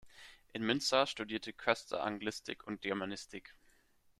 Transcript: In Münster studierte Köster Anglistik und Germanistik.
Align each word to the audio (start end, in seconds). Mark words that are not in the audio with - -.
In 0.53 0.63
Münster 0.63 1.05
studierte 1.05 1.53
Köster 1.53 2.01
Anglistik 2.01 2.65
und 2.65 2.81
Germanistik. 2.81 3.53